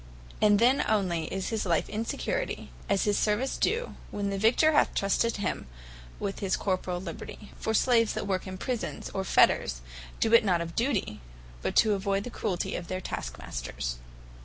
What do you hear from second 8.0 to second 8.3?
that